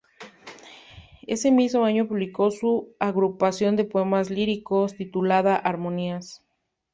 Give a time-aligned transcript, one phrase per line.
[1.27, 6.43] Ese mismo año publicó su agrupación de poemas líricos, titulada "Armonías".